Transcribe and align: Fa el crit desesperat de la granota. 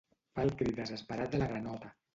Fa 0.39 0.45
el 0.47 0.53
crit 0.61 0.79
desesperat 0.81 1.37
de 1.37 1.45
la 1.45 1.53
granota. 1.55 1.95